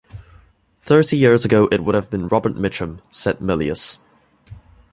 [0.79, 3.99] "Thirty years ago it would have been Robert Mitchum," said Milius.